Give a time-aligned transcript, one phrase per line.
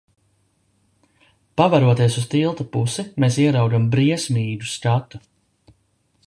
[1.61, 5.23] Paveroties uz tilta pusi mēs ieraugam briesmīgu skatu.